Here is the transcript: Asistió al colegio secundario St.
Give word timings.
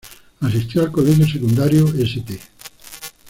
Asistió 0.39 0.81
al 0.81 0.91
colegio 0.91 1.27
secundario 1.27 1.87
St. 1.93 2.39